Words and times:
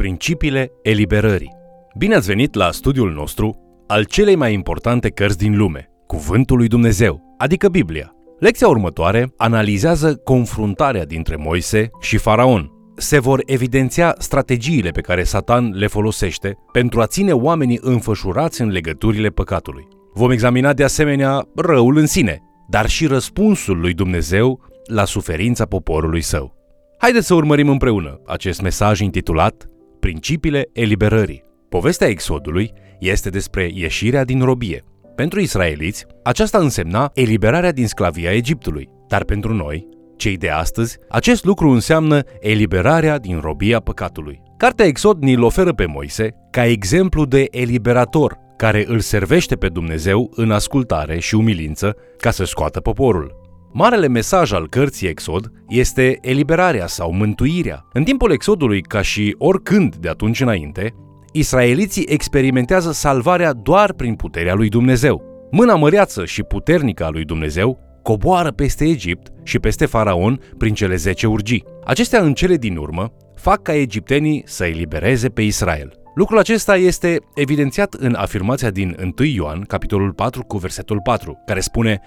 Principiile 0.00 0.70
eliberării. 0.82 1.52
Bine 1.98 2.14
ați 2.14 2.26
venit 2.26 2.54
la 2.54 2.70
studiul 2.70 3.12
nostru 3.12 3.56
al 3.86 4.04
celei 4.04 4.36
mai 4.36 4.52
importante 4.52 5.08
cărți 5.08 5.38
din 5.38 5.56
lume, 5.56 5.90
Cuvântul 6.06 6.56
lui 6.56 6.68
Dumnezeu, 6.68 7.34
adică 7.38 7.68
Biblia. 7.68 8.12
Lecția 8.38 8.68
următoare 8.68 9.32
analizează 9.36 10.14
confruntarea 10.14 11.04
dintre 11.04 11.36
Moise 11.36 11.90
și 12.00 12.16
Faraon. 12.16 12.70
Se 12.96 13.18
vor 13.18 13.42
evidenția 13.46 14.14
strategiile 14.18 14.90
pe 14.90 15.00
care 15.00 15.22
Satan 15.22 15.70
le 15.74 15.86
folosește 15.86 16.56
pentru 16.72 17.00
a 17.00 17.06
ține 17.06 17.32
oamenii 17.32 17.78
înfășurați 17.80 18.60
în 18.60 18.68
legăturile 18.68 19.28
păcatului. 19.28 19.88
Vom 20.14 20.30
examina 20.30 20.72
de 20.72 20.84
asemenea 20.84 21.48
răul 21.54 21.96
în 21.96 22.06
sine, 22.06 22.38
dar 22.68 22.88
și 22.88 23.06
răspunsul 23.06 23.80
lui 23.80 23.94
Dumnezeu 23.94 24.60
la 24.84 25.04
suferința 25.04 25.64
poporului 25.64 26.20
său. 26.20 26.54
Haideți 26.98 27.26
să 27.26 27.34
urmărim 27.34 27.68
împreună 27.68 28.20
acest 28.26 28.60
mesaj 28.60 29.00
intitulat 29.00 29.69
Principiile 30.00 30.68
eliberării. 30.72 31.42
Povestea 31.68 32.08
Exodului 32.08 32.72
este 32.98 33.28
despre 33.28 33.70
ieșirea 33.74 34.24
din 34.24 34.42
robie. 34.42 34.84
Pentru 35.14 35.40
israeliți, 35.40 36.06
aceasta 36.22 36.58
însemna 36.58 37.10
eliberarea 37.14 37.72
din 37.72 37.86
sclavia 37.86 38.32
Egiptului, 38.32 38.88
dar 39.08 39.24
pentru 39.24 39.54
noi, 39.54 39.88
cei 40.16 40.36
de 40.36 40.48
astăzi, 40.48 40.98
acest 41.08 41.44
lucru 41.44 41.70
înseamnă 41.70 42.22
eliberarea 42.40 43.18
din 43.18 43.38
robia 43.40 43.80
păcatului. 43.80 44.42
Cartea 44.56 44.86
Exod 44.86 45.22
ni-l 45.22 45.42
oferă 45.42 45.72
pe 45.72 45.86
Moise 45.86 46.34
ca 46.50 46.66
exemplu 46.66 47.24
de 47.24 47.46
eliberator 47.50 48.38
care 48.56 48.84
îl 48.86 49.00
servește 49.00 49.56
pe 49.56 49.68
Dumnezeu 49.68 50.30
în 50.34 50.50
ascultare 50.50 51.18
și 51.18 51.34
umilință 51.34 51.96
ca 52.16 52.30
să 52.30 52.44
scoată 52.44 52.80
poporul. 52.80 53.39
Marele 53.72 54.08
mesaj 54.08 54.52
al 54.52 54.68
cărții 54.68 55.08
Exod 55.08 55.52
este 55.68 56.18
eliberarea 56.20 56.86
sau 56.86 57.12
mântuirea. 57.12 57.86
În 57.92 58.04
timpul 58.04 58.32
Exodului, 58.32 58.80
ca 58.80 59.02
și 59.02 59.34
oricând 59.38 59.96
de 59.96 60.08
atunci 60.08 60.40
înainte, 60.40 60.94
israeliții 61.32 62.06
experimentează 62.08 62.92
salvarea 62.92 63.52
doar 63.52 63.92
prin 63.92 64.14
puterea 64.14 64.54
lui 64.54 64.68
Dumnezeu. 64.68 65.22
Mâna 65.50 65.74
măreață 65.74 66.24
și 66.24 66.42
puternică 66.42 67.04
a 67.04 67.08
lui 67.08 67.24
Dumnezeu 67.24 67.78
coboară 68.02 68.50
peste 68.50 68.84
Egipt 68.84 69.32
și 69.42 69.58
peste 69.58 69.86
Faraon 69.86 70.40
prin 70.58 70.74
cele 70.74 70.94
zece 70.94 71.26
urgii. 71.26 71.64
Acestea 71.84 72.20
în 72.20 72.34
cele 72.34 72.56
din 72.56 72.76
urmă 72.76 73.12
fac 73.34 73.62
ca 73.62 73.74
egiptenii 73.74 74.42
să 74.46 74.64
elibereze 74.64 75.28
pe 75.28 75.42
Israel. 75.42 75.92
Lucrul 76.14 76.38
acesta 76.38 76.76
este 76.76 77.18
evidențiat 77.34 77.94
în 77.94 78.14
afirmația 78.14 78.70
din 78.70 78.96
1 79.18 79.28
Ioan, 79.28 79.60
capitolul 79.60 80.12
4 80.12 80.42
cu 80.42 80.56
versetul 80.58 81.00
4, 81.02 81.42
care 81.46 81.60
spune 81.60 82.00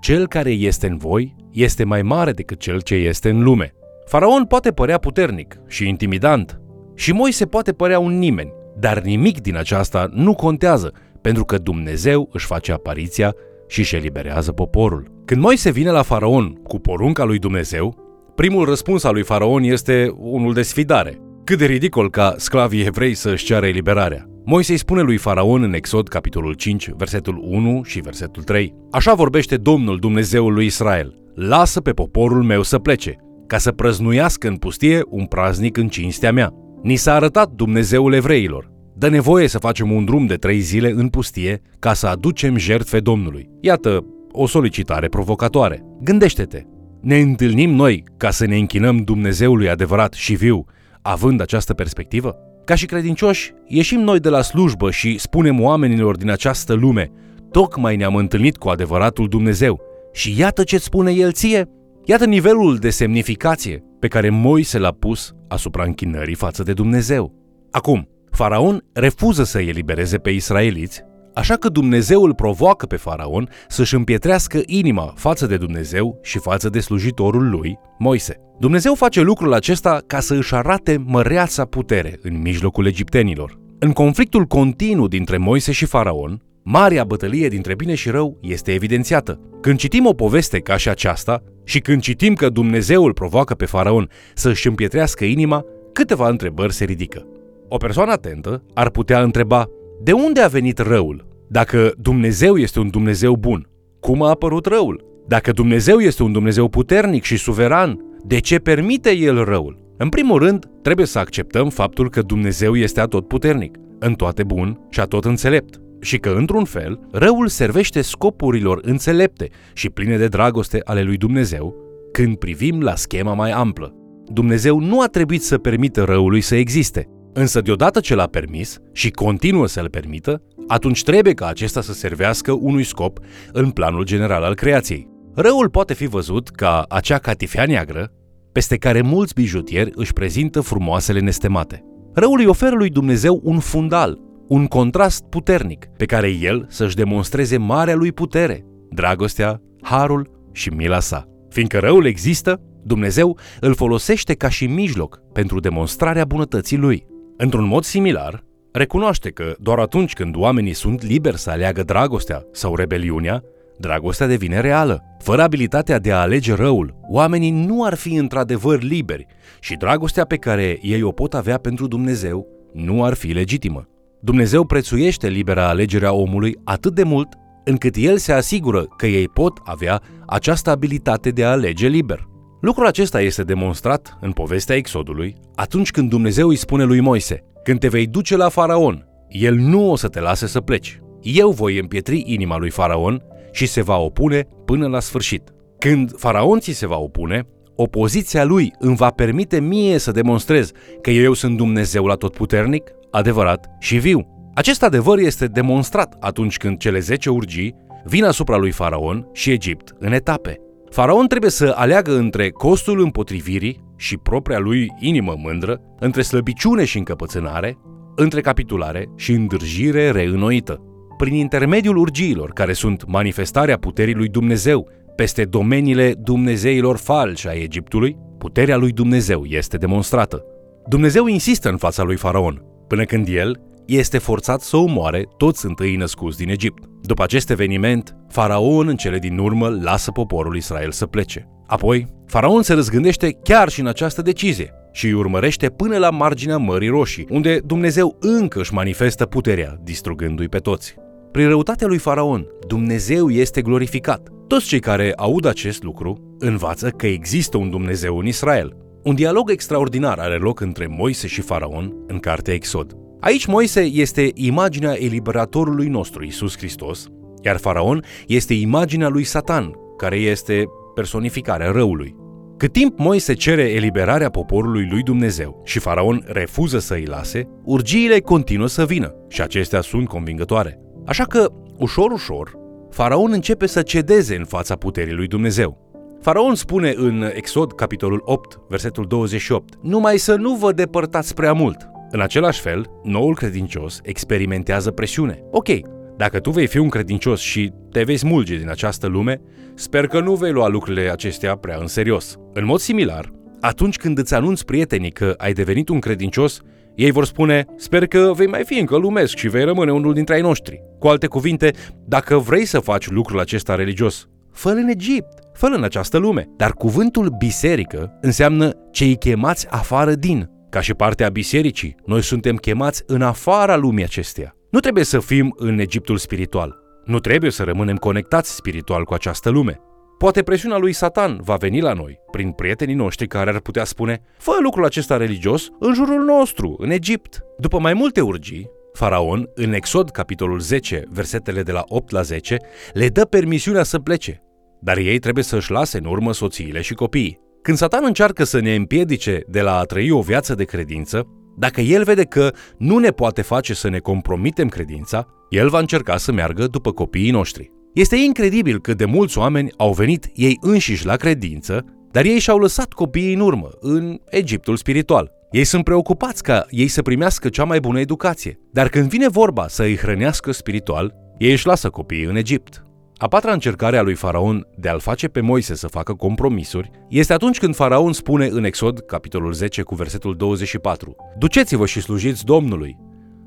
cel 0.00 0.26
care 0.26 0.50
este 0.50 0.86
în 0.86 0.96
voi 0.96 1.36
este 1.52 1.84
mai 1.84 2.02
mare 2.02 2.32
decât 2.32 2.58
cel 2.58 2.80
ce 2.80 2.94
este 2.94 3.28
în 3.28 3.42
lume. 3.42 3.74
Faraon 4.06 4.44
poate 4.44 4.72
părea 4.72 4.98
puternic 4.98 5.60
și 5.66 5.88
intimidant 5.88 6.60
și 6.94 7.12
Moise 7.12 7.46
poate 7.46 7.72
părea 7.72 7.98
un 7.98 8.18
nimeni, 8.18 8.52
dar 8.78 9.00
nimic 9.00 9.40
din 9.40 9.56
aceasta 9.56 10.08
nu 10.12 10.34
contează, 10.34 10.92
pentru 11.20 11.44
că 11.44 11.58
Dumnezeu 11.58 12.28
își 12.32 12.46
face 12.46 12.72
apariția 12.72 13.34
și 13.68 13.78
își 13.78 13.96
eliberează 13.96 14.52
poporul. 14.52 15.10
Când 15.24 15.40
Moise 15.40 15.70
vine 15.70 15.90
la 15.90 16.02
Faraon 16.02 16.52
cu 16.52 16.78
porunca 16.78 17.24
lui 17.24 17.38
Dumnezeu, 17.38 17.96
primul 18.34 18.64
răspuns 18.64 19.04
al 19.04 19.12
lui 19.12 19.22
Faraon 19.22 19.62
este 19.62 20.14
unul 20.16 20.52
de 20.52 20.62
sfidare. 20.62 21.20
Cât 21.50 21.58
de 21.58 21.66
ridicol 21.66 22.10
ca 22.10 22.34
sclavii 22.36 22.84
evrei 22.84 23.14
să-și 23.14 23.44
ceară 23.44 23.66
eliberarea. 23.66 24.26
Moise 24.44 24.72
îi 24.72 24.78
spune 24.78 25.00
lui 25.00 25.16
Faraon 25.16 25.62
în 25.62 25.74
Exod, 25.74 26.08
capitolul 26.08 26.54
5, 26.54 26.90
versetul 26.96 27.40
1 27.42 27.82
și 27.84 28.00
versetul 28.00 28.42
3. 28.42 28.74
Așa 28.90 29.14
vorbește 29.14 29.56
Domnul 29.56 29.98
Dumnezeul 29.98 30.52
lui 30.52 30.66
Israel. 30.66 31.18
Lasă 31.34 31.80
pe 31.80 31.90
poporul 31.90 32.42
meu 32.42 32.62
să 32.62 32.78
plece, 32.78 33.16
ca 33.46 33.58
să 33.58 33.72
prăznuiască 33.72 34.48
în 34.48 34.56
pustie 34.56 35.00
un 35.08 35.24
praznic 35.26 35.76
în 35.76 35.88
cinstea 35.88 36.32
mea. 36.32 36.52
Ni 36.82 36.96
s-a 36.96 37.14
arătat 37.14 37.50
Dumnezeul 37.50 38.12
evreilor. 38.12 38.70
Dă 38.94 39.08
nevoie 39.08 39.48
să 39.48 39.58
facem 39.58 39.92
un 39.92 40.04
drum 40.04 40.26
de 40.26 40.34
trei 40.34 40.58
zile 40.58 40.90
în 40.90 41.08
pustie 41.08 41.62
ca 41.78 41.92
să 41.92 42.06
aducem 42.06 42.56
jertfe 42.56 43.00
Domnului. 43.00 43.50
Iată 43.60 44.04
o 44.32 44.46
solicitare 44.46 45.08
provocatoare. 45.08 45.82
Gândește-te, 46.02 46.62
ne 47.00 47.18
întâlnim 47.18 47.70
noi 47.70 48.04
ca 48.16 48.30
să 48.30 48.46
ne 48.46 48.56
închinăm 48.56 48.96
Dumnezeului 48.96 49.70
adevărat 49.70 50.12
și 50.12 50.34
viu, 50.34 50.66
având 51.02 51.40
această 51.40 51.74
perspectivă? 51.74 52.36
Ca 52.64 52.74
și 52.74 52.86
credincioși, 52.86 53.52
ieșim 53.66 54.00
noi 54.00 54.20
de 54.20 54.28
la 54.28 54.42
slujbă 54.42 54.90
și 54.90 55.18
spunem 55.18 55.60
oamenilor 55.60 56.16
din 56.16 56.30
această 56.30 56.72
lume, 56.72 57.10
tocmai 57.50 57.96
ne-am 57.96 58.14
întâlnit 58.16 58.56
cu 58.56 58.68
adevăratul 58.68 59.28
Dumnezeu 59.28 59.80
și 60.12 60.38
iată 60.38 60.64
ce 60.64 60.78
spune 60.78 61.12
El 61.12 61.32
ție. 61.32 61.68
Iată 62.04 62.24
nivelul 62.24 62.76
de 62.76 62.90
semnificație 62.90 63.84
pe 63.98 64.08
care 64.08 64.30
Moise 64.30 64.78
l-a 64.78 64.90
pus 64.90 65.32
asupra 65.48 65.84
închinării 65.84 66.34
față 66.34 66.62
de 66.62 66.72
Dumnezeu. 66.72 67.34
Acum, 67.70 68.08
Faraon 68.30 68.84
refuză 68.92 69.44
să 69.44 69.60
elibereze 69.60 70.18
pe 70.18 70.30
israeliți, 70.30 71.02
așa 71.34 71.54
că 71.54 71.68
Dumnezeu 71.68 72.22
îl 72.22 72.34
provoacă 72.34 72.86
pe 72.86 72.96
Faraon 72.96 73.48
să-și 73.68 73.94
împietrească 73.94 74.60
inima 74.66 75.12
față 75.16 75.46
de 75.46 75.56
Dumnezeu 75.56 76.18
și 76.22 76.38
față 76.38 76.68
de 76.68 76.80
slujitorul 76.80 77.50
lui, 77.50 77.78
Moise. 77.98 78.36
Dumnezeu 78.58 78.94
face 78.94 79.20
lucrul 79.20 79.52
acesta 79.52 80.02
ca 80.06 80.20
să 80.20 80.34
își 80.34 80.54
arate 80.54 81.02
măreața 81.06 81.64
putere 81.64 82.18
în 82.22 82.40
mijlocul 82.40 82.86
egiptenilor. 82.86 83.58
În 83.78 83.92
conflictul 83.92 84.44
continuu 84.44 85.08
dintre 85.08 85.36
Moise 85.36 85.72
și 85.72 85.84
Faraon, 85.84 86.42
marea 86.62 87.04
bătălie 87.04 87.48
dintre 87.48 87.74
bine 87.74 87.94
și 87.94 88.10
rău 88.10 88.38
este 88.40 88.72
evidențiată. 88.72 89.40
Când 89.60 89.78
citim 89.78 90.06
o 90.06 90.12
poveste 90.12 90.58
ca 90.58 90.76
și 90.76 90.88
aceasta 90.88 91.42
și 91.64 91.78
când 91.78 92.02
citim 92.02 92.34
că 92.34 92.48
Dumnezeu 92.48 93.04
îl 93.04 93.12
provoacă 93.12 93.54
pe 93.54 93.64
Faraon 93.64 94.08
să 94.34 94.48
își 94.48 94.66
împietrească 94.66 95.24
inima, 95.24 95.64
câteva 95.92 96.28
întrebări 96.28 96.72
se 96.72 96.84
ridică. 96.84 97.26
O 97.68 97.76
persoană 97.76 98.10
atentă 98.12 98.62
ar 98.74 98.90
putea 98.90 99.22
întreba 99.22 99.68
de 100.02 100.12
unde 100.12 100.40
a 100.40 100.48
venit 100.48 100.78
răul? 100.78 101.26
Dacă 101.48 101.92
Dumnezeu 101.98 102.56
este 102.56 102.78
un 102.78 102.90
Dumnezeu 102.90 103.34
bun, 103.34 103.68
cum 104.00 104.22
a 104.22 104.28
apărut 104.28 104.66
răul? 104.66 105.04
Dacă 105.26 105.52
Dumnezeu 105.52 105.98
este 105.98 106.22
un 106.22 106.32
Dumnezeu 106.32 106.68
puternic 106.68 107.22
și 107.22 107.36
suveran, 107.36 107.98
de 108.24 108.38
ce 108.38 108.58
permite 108.58 109.16
El 109.16 109.44
răul? 109.44 109.94
În 109.96 110.08
primul 110.08 110.38
rând, 110.38 110.70
trebuie 110.82 111.06
să 111.06 111.18
acceptăm 111.18 111.68
faptul 111.68 112.10
că 112.10 112.22
Dumnezeu 112.22 112.76
este 112.76 113.00
atotputernic, 113.00 113.76
în 113.98 114.14
toate 114.14 114.44
bun 114.44 114.86
și 114.90 115.00
atot 115.00 115.24
înțelept 115.24 115.80
și 116.00 116.18
că, 116.18 116.34
într-un 116.36 116.64
fel, 116.64 117.00
răul 117.12 117.48
servește 117.48 118.00
scopurilor 118.00 118.78
înțelepte 118.82 119.48
și 119.72 119.90
pline 119.90 120.16
de 120.16 120.28
dragoste 120.28 120.80
ale 120.84 121.02
lui 121.02 121.16
Dumnezeu 121.16 121.74
când 122.12 122.36
privim 122.36 122.80
la 122.80 122.94
schema 122.94 123.34
mai 123.34 123.50
amplă. 123.50 123.94
Dumnezeu 124.32 124.78
nu 124.78 125.00
a 125.00 125.06
trebuit 125.06 125.42
să 125.42 125.58
permită 125.58 126.02
răului 126.02 126.40
să 126.40 126.54
existe, 126.54 127.08
însă 127.32 127.60
deodată 127.60 128.00
ce 128.00 128.14
l-a 128.14 128.26
permis 128.26 128.78
și 128.92 129.10
continuă 129.10 129.66
să-l 129.66 129.88
permită, 129.90 130.42
atunci 130.68 131.02
trebuie 131.02 131.34
ca 131.34 131.46
acesta 131.46 131.80
să 131.80 131.92
servească 131.92 132.52
unui 132.52 132.84
scop 132.84 133.18
în 133.52 133.70
planul 133.70 134.04
general 134.04 134.42
al 134.42 134.54
creației. 134.54 135.08
Răul 135.34 135.68
poate 135.68 135.94
fi 135.94 136.06
văzut 136.06 136.48
ca 136.48 136.84
acea 136.88 137.18
catifea 137.18 137.66
neagră 137.66 138.12
peste 138.52 138.76
care 138.76 139.00
mulți 139.00 139.34
bijutieri 139.34 139.90
își 139.94 140.12
prezintă 140.12 140.60
frumoasele 140.60 141.20
nestemate. 141.20 141.84
Răul 142.14 142.38
îi 142.38 142.46
oferă 142.46 142.74
lui 142.74 142.88
Dumnezeu 142.88 143.40
un 143.42 143.58
fundal, 143.58 144.18
un 144.48 144.66
contrast 144.66 145.22
puternic 145.24 145.86
pe 145.96 146.04
care 146.04 146.28
el 146.28 146.66
să-și 146.68 146.96
demonstreze 146.96 147.56
marea 147.56 147.94
lui 147.94 148.12
putere, 148.12 148.64
dragostea, 148.90 149.60
harul 149.82 150.30
și 150.52 150.68
mila 150.68 151.00
sa. 151.00 151.24
Fiindcă 151.48 151.78
răul 151.78 152.06
există, 152.06 152.60
Dumnezeu 152.82 153.38
îl 153.60 153.74
folosește 153.74 154.34
ca 154.34 154.48
și 154.48 154.66
mijloc 154.66 155.20
pentru 155.32 155.60
demonstrarea 155.60 156.24
bunătății 156.24 156.76
lui. 156.76 157.06
Într-un 157.42 157.66
mod 157.66 157.84
similar, 157.84 158.44
recunoaște 158.72 159.30
că 159.30 159.54
doar 159.58 159.78
atunci 159.78 160.12
când 160.12 160.36
oamenii 160.36 160.72
sunt 160.72 161.02
liberi 161.02 161.38
să 161.38 161.50
aleagă 161.50 161.82
dragostea 161.82 162.44
sau 162.52 162.76
rebeliunea, 162.76 163.42
dragostea 163.78 164.26
devine 164.26 164.60
reală. 164.60 165.02
Fără 165.18 165.42
abilitatea 165.42 165.98
de 165.98 166.12
a 166.12 166.20
alege 166.20 166.54
răul, 166.54 166.94
oamenii 167.08 167.50
nu 167.50 167.84
ar 167.84 167.94
fi 167.94 168.14
într-adevăr 168.14 168.82
liberi 168.82 169.26
și 169.60 169.74
dragostea 169.74 170.24
pe 170.24 170.36
care 170.36 170.78
ei 170.82 171.02
o 171.02 171.10
pot 171.10 171.34
avea 171.34 171.58
pentru 171.58 171.86
Dumnezeu 171.86 172.46
nu 172.72 173.04
ar 173.04 173.14
fi 173.14 173.26
legitimă. 173.26 173.88
Dumnezeu 174.20 174.64
prețuiește 174.64 175.28
libera 175.28 175.68
alegere 175.68 176.06
a 176.06 176.12
omului 176.12 176.56
atât 176.64 176.94
de 176.94 177.02
mult 177.02 177.28
încât 177.64 177.94
el 177.96 178.16
se 178.16 178.32
asigură 178.32 178.84
că 178.96 179.06
ei 179.06 179.28
pot 179.28 179.58
avea 179.64 180.00
această 180.26 180.70
abilitate 180.70 181.30
de 181.30 181.44
a 181.44 181.50
alege 181.50 181.86
liber. 181.86 182.29
Lucrul 182.60 182.86
acesta 182.86 183.20
este 183.20 183.42
demonstrat 183.42 184.18
în 184.20 184.32
povestea 184.32 184.76
Exodului 184.76 185.36
atunci 185.54 185.90
când 185.90 186.08
Dumnezeu 186.08 186.48
îi 186.48 186.56
spune 186.56 186.84
lui 186.84 187.00
Moise, 187.00 187.44
când 187.62 187.78
te 187.80 187.88
vei 187.88 188.06
duce 188.06 188.36
la 188.36 188.48
Faraon, 188.48 189.06
el 189.28 189.54
nu 189.54 189.90
o 189.90 189.96
să 189.96 190.08
te 190.08 190.20
lase 190.20 190.46
să 190.46 190.60
pleci. 190.60 191.00
Eu 191.22 191.50
voi 191.50 191.78
împietri 191.78 192.22
inima 192.26 192.56
lui 192.56 192.70
Faraon 192.70 193.22
și 193.52 193.66
se 193.66 193.82
va 193.82 193.96
opune 193.96 194.46
până 194.64 194.86
la 194.86 195.00
sfârșit. 195.00 195.42
Când 195.78 196.12
Faraon 196.16 196.60
ți 196.60 196.72
se 196.72 196.86
va 196.86 196.98
opune, 196.98 197.46
opoziția 197.76 198.44
lui 198.44 198.72
îmi 198.78 198.96
va 198.96 199.10
permite 199.10 199.60
mie 199.60 199.98
să 199.98 200.10
demonstrez 200.10 200.70
că 201.00 201.10
eu 201.10 201.32
sunt 201.32 201.56
Dumnezeul 201.56 202.10
atotputernic, 202.10 202.90
adevărat 203.10 203.66
și 203.78 203.98
viu. 203.98 204.26
Acest 204.54 204.82
adevăr 204.82 205.18
este 205.18 205.46
demonstrat 205.46 206.16
atunci 206.20 206.56
când 206.56 206.78
cele 206.78 206.98
10 206.98 207.30
urgii 207.30 207.74
vin 208.04 208.24
asupra 208.24 208.56
lui 208.56 208.70
Faraon 208.70 209.28
și 209.32 209.50
Egipt 209.50 209.94
în 209.98 210.12
etape. 210.12 210.60
Faraon 210.90 211.26
trebuie 211.26 211.50
să 211.50 211.72
aleagă 211.76 212.16
între 212.16 212.50
costul 212.50 213.00
împotrivirii 213.00 213.80
și 213.96 214.16
propria 214.16 214.58
lui 214.58 214.92
inimă 214.98 215.34
mândră, 215.38 215.80
între 215.98 216.22
slăbiciune 216.22 216.84
și 216.84 216.98
încăpățânare, 216.98 217.78
între 218.16 218.40
capitulare 218.40 219.08
și 219.16 219.32
îndârjire 219.32 220.10
reînnoită. 220.10 220.80
Prin 221.16 221.34
intermediul 221.34 221.96
urgiilor, 221.96 222.50
care 222.50 222.72
sunt 222.72 223.04
manifestarea 223.06 223.78
puterii 223.78 224.14
lui 224.14 224.28
Dumnezeu 224.28 224.88
peste 225.16 225.44
domeniile 225.44 226.14
dumnezeilor 226.22 226.96
falși 226.96 227.48
ai 227.48 227.62
Egiptului, 227.62 228.16
puterea 228.38 228.76
lui 228.76 228.92
Dumnezeu 228.92 229.44
este 229.44 229.76
demonstrată. 229.76 230.44
Dumnezeu 230.88 231.26
insistă 231.26 231.68
în 231.68 231.76
fața 231.76 232.02
lui 232.02 232.16
Faraon, 232.16 232.62
până 232.86 233.04
când 233.04 233.28
el 233.28 233.60
este 233.98 234.18
forțat 234.18 234.60
să 234.60 234.76
omoare 234.76 235.26
toți 235.36 235.66
întâi 235.66 235.96
născuți 235.96 236.36
din 236.36 236.48
Egipt. 236.48 236.84
După 237.02 237.22
acest 237.22 237.50
eveniment, 237.50 238.16
Faraon 238.28 238.88
în 238.88 238.96
cele 238.96 239.18
din 239.18 239.38
urmă 239.38 239.68
lasă 239.82 240.10
poporul 240.10 240.56
Israel 240.56 240.90
să 240.90 241.06
plece. 241.06 241.48
Apoi, 241.66 242.06
Faraon 242.26 242.62
se 242.62 242.74
răzgândește 242.74 243.32
chiar 243.32 243.68
și 243.68 243.80
în 243.80 243.86
această 243.86 244.22
decizie 244.22 244.70
și 244.92 245.06
îi 245.06 245.12
urmărește 245.12 245.68
până 245.68 245.98
la 245.98 246.10
marginea 246.10 246.56
Mării 246.56 246.88
Roșii, 246.88 247.26
unde 247.30 247.60
Dumnezeu 247.64 248.16
încă 248.20 248.60
își 248.60 248.74
manifestă 248.74 249.26
puterea, 249.26 249.76
distrugându-i 249.82 250.48
pe 250.48 250.58
toți. 250.58 250.94
Prin 251.32 251.48
răutatea 251.48 251.86
lui 251.86 251.98
Faraon, 251.98 252.46
Dumnezeu 252.66 253.30
este 253.30 253.62
glorificat. 253.62 254.28
Toți 254.46 254.66
cei 254.66 254.80
care 254.80 255.12
aud 255.16 255.44
acest 255.44 255.82
lucru 255.82 256.36
învață 256.38 256.88
că 256.88 257.06
există 257.06 257.56
un 257.56 257.70
Dumnezeu 257.70 258.18
în 258.18 258.26
Israel. 258.26 258.76
Un 259.02 259.14
dialog 259.14 259.50
extraordinar 259.50 260.18
are 260.18 260.36
loc 260.36 260.60
între 260.60 260.86
Moise 260.86 261.26
și 261.26 261.40
Faraon 261.40 261.94
în 262.06 262.18
cartea 262.18 262.54
Exod. 262.54 262.99
Aici 263.20 263.46
Moise 263.46 263.80
este 263.80 264.30
imaginea 264.34 265.02
eliberatorului 265.02 265.88
nostru, 265.88 266.24
Isus 266.24 266.56
Hristos, 266.56 267.06
iar 267.42 267.56
Faraon 267.56 268.04
este 268.26 268.54
imaginea 268.54 269.08
lui 269.08 269.24
Satan, 269.24 269.72
care 269.96 270.16
este 270.16 270.64
personificarea 270.94 271.70
răului. 271.70 272.16
Cât 272.56 272.72
timp 272.72 272.98
Moise 272.98 273.34
cere 273.34 273.62
eliberarea 273.62 274.30
poporului 274.30 274.88
lui 274.90 275.02
Dumnezeu 275.02 275.62
și 275.64 275.78
Faraon 275.78 276.24
refuză 276.26 276.78
să 276.78 276.94
îi 276.94 277.04
lase, 277.04 277.48
urgiile 277.64 278.20
continuă 278.20 278.66
să 278.66 278.84
vină 278.84 279.14
și 279.28 279.42
acestea 279.42 279.80
sunt 279.80 280.08
convingătoare. 280.08 280.78
Așa 281.06 281.24
că, 281.24 281.52
ușor, 281.78 282.10
ușor, 282.10 282.58
Faraon 282.90 283.32
începe 283.32 283.66
să 283.66 283.82
cedeze 283.82 284.36
în 284.36 284.44
fața 284.44 284.76
puterii 284.76 285.14
lui 285.14 285.26
Dumnezeu. 285.26 285.88
Faraon 286.20 286.54
spune 286.54 286.94
în 286.96 287.30
Exod, 287.34 287.72
capitolul 287.72 288.22
8, 288.24 288.60
versetul 288.68 289.06
28, 289.06 289.74
Numai 289.82 290.18
să 290.18 290.34
nu 290.34 290.54
vă 290.54 290.72
depărtați 290.72 291.34
prea 291.34 291.52
mult. 291.52 291.89
În 292.12 292.20
același 292.20 292.60
fel, 292.60 292.90
noul 293.02 293.34
credincios 293.34 294.00
experimentează 294.02 294.90
presiune. 294.90 295.42
Ok, 295.50 295.68
dacă 296.16 296.40
tu 296.40 296.50
vei 296.50 296.66
fi 296.66 296.78
un 296.78 296.88
credincios 296.88 297.40
și 297.40 297.72
te 297.90 298.02
vei 298.02 298.16
smulge 298.16 298.56
din 298.56 298.68
această 298.68 299.06
lume, 299.06 299.40
sper 299.74 300.06
că 300.06 300.20
nu 300.20 300.34
vei 300.34 300.52
lua 300.52 300.68
lucrurile 300.68 301.10
acestea 301.10 301.56
prea 301.56 301.76
în 301.80 301.86
serios. 301.86 302.36
În 302.52 302.64
mod 302.64 302.78
similar, 302.78 303.32
atunci 303.60 303.96
când 303.96 304.18
îți 304.18 304.34
anunți 304.34 304.64
prietenii 304.64 305.10
că 305.10 305.34
ai 305.36 305.52
devenit 305.52 305.88
un 305.88 305.98
credincios, 305.98 306.60
ei 306.94 307.10
vor 307.10 307.24
spune, 307.24 307.64
sper 307.76 308.06
că 308.06 308.32
vei 308.34 308.46
mai 308.46 308.64
fi 308.64 308.78
încă 308.78 308.96
lumesc 308.96 309.36
și 309.36 309.48
vei 309.48 309.64
rămâne 309.64 309.92
unul 309.92 310.12
dintre 310.12 310.34
ai 310.34 310.40
noștri. 310.40 310.82
Cu 310.98 311.06
alte 311.06 311.26
cuvinte, 311.26 311.72
dacă 312.06 312.38
vrei 312.38 312.64
să 312.64 312.78
faci 312.78 313.10
lucrul 313.10 313.40
acesta 313.40 313.74
religios, 313.74 314.28
fă 314.52 314.68
în 314.68 314.88
Egipt, 314.88 315.38
fă 315.52 315.66
în 315.66 315.84
această 315.84 316.18
lume. 316.18 316.48
Dar 316.56 316.72
cuvântul 316.72 317.34
biserică 317.38 318.18
înseamnă 318.20 318.72
cei 318.90 319.16
chemați 319.16 319.66
afară 319.70 320.14
din. 320.14 320.50
Ca 320.70 320.80
și 320.80 320.94
partea 320.94 321.28
bisericii, 321.28 321.96
noi 322.04 322.22
suntem 322.22 322.56
chemați 322.56 323.02
în 323.06 323.22
afara 323.22 323.76
lumii 323.76 324.04
acesteia. 324.04 324.54
Nu 324.70 324.80
trebuie 324.80 325.04
să 325.04 325.18
fim 325.18 325.54
în 325.56 325.78
Egiptul 325.78 326.16
spiritual. 326.16 326.78
Nu 327.04 327.18
trebuie 327.18 327.50
să 327.50 327.62
rămânem 327.62 327.96
conectați 327.96 328.54
spiritual 328.54 329.04
cu 329.04 329.14
această 329.14 329.50
lume. 329.50 329.80
Poate 330.18 330.42
presiunea 330.42 330.76
lui 330.76 330.92
Satan 330.92 331.40
va 331.42 331.56
veni 331.56 331.80
la 331.80 331.92
noi, 331.92 332.18
prin 332.30 332.50
prietenii 332.50 332.94
noștri 332.94 333.26
care 333.26 333.50
ar 333.50 333.60
putea 333.60 333.84
spune 333.84 334.22
Fă 334.38 334.52
lucrul 334.62 334.84
acesta 334.84 335.16
religios 335.16 335.68
în 335.78 335.94
jurul 335.94 336.24
nostru, 336.24 336.76
în 336.78 336.90
Egipt. 336.90 337.40
După 337.58 337.78
mai 337.78 337.94
multe 337.94 338.20
urgii, 338.20 338.70
Faraon, 338.92 339.50
în 339.54 339.72
Exod 339.72 340.10
capitolul 340.10 340.58
10, 340.58 341.04
versetele 341.08 341.62
de 341.62 341.72
la 341.72 341.84
8 341.86 342.10
la 342.10 342.22
10, 342.22 342.56
le 342.92 343.08
dă 343.08 343.24
permisiunea 343.24 343.82
să 343.82 343.98
plece, 343.98 344.42
dar 344.80 344.96
ei 344.96 345.18
trebuie 345.18 345.44
să 345.44 345.56
își 345.56 345.70
lase 345.70 345.98
în 345.98 346.04
urmă 346.04 346.32
soțiile 346.32 346.80
și 346.80 346.94
copiii. 346.94 347.49
Când 347.62 347.76
Satan 347.76 348.04
încearcă 348.04 348.44
să 348.44 348.60
ne 348.60 348.74
împiedice 348.74 349.42
de 349.48 349.60
la 349.60 349.78
a 349.78 349.82
trăi 349.82 350.10
o 350.10 350.20
viață 350.20 350.54
de 350.54 350.64
credință, 350.64 351.26
dacă 351.58 351.80
el 351.80 352.04
vede 352.04 352.24
că 352.24 352.52
nu 352.78 352.98
ne 352.98 353.10
poate 353.10 353.42
face 353.42 353.74
să 353.74 353.88
ne 353.88 353.98
compromitem 353.98 354.68
credința, 354.68 355.26
el 355.50 355.68
va 355.68 355.78
încerca 355.78 356.16
să 356.16 356.32
meargă 356.32 356.66
după 356.66 356.92
copiii 356.92 357.30
noștri. 357.30 357.70
Este 357.94 358.16
incredibil 358.16 358.80
cât 358.80 358.96
de 358.96 359.04
mulți 359.04 359.38
oameni 359.38 359.72
au 359.76 359.92
venit 359.92 360.30
ei 360.34 360.56
înșiși 360.60 361.06
la 361.06 361.16
credință, 361.16 361.84
dar 362.10 362.24
ei 362.24 362.38
și-au 362.38 362.58
lăsat 362.58 362.92
copiii 362.92 363.34
în 363.34 363.40
urmă, 363.40 363.68
în 363.80 364.18
Egiptul 364.30 364.76
spiritual. 364.76 365.30
Ei 365.50 365.64
sunt 365.64 365.84
preocupați 365.84 366.42
ca 366.42 366.66
ei 366.70 366.88
să 366.88 367.02
primească 367.02 367.48
cea 367.48 367.64
mai 367.64 367.80
bună 367.80 368.00
educație, 368.00 368.60
dar 368.72 368.88
când 368.88 369.08
vine 369.08 369.28
vorba 369.28 369.68
să 369.68 369.82
îi 369.82 369.96
hrănească 369.96 370.52
spiritual, 370.52 371.14
ei 371.38 371.50
își 371.50 371.66
lasă 371.66 371.90
copiii 371.90 372.24
în 372.24 372.36
Egipt. 372.36 372.84
A 373.22 373.28
patra 373.28 373.52
încercare 373.52 373.98
a 373.98 374.02
lui 374.02 374.14
Faraon 374.14 374.66
de 374.76 374.88
a-l 374.88 375.00
face 375.00 375.28
pe 375.28 375.40
Moise 375.40 375.74
să 375.74 375.86
facă 375.86 376.14
compromisuri 376.14 376.90
este 377.08 377.32
atunci 377.32 377.58
când 377.58 377.74
Faraon 377.74 378.12
spune 378.12 378.46
în 378.46 378.64
Exod, 378.64 379.00
capitolul 379.00 379.52
10, 379.52 379.82
cu 379.82 379.94
versetul 379.94 380.36
24 380.36 381.16
Duceți-vă 381.38 381.86
și 381.86 382.00
slujiți 382.00 382.44
Domnului, 382.44 382.96